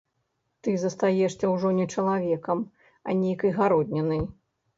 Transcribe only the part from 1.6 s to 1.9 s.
не